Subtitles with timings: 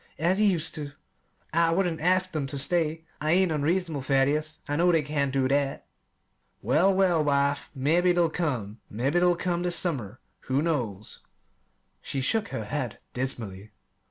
[0.17, 0.93] as he used to.
[1.53, 4.57] I wouldn't ask 'em ter stay I ain't unreasonable, Thaddeus.
[4.67, 5.85] I know they can't do that."
[6.63, 11.19] "Well, well, wife, mebbe they'll come mebbe they'll come this summer; who knows?"
[12.01, 13.73] She shook her head dismally.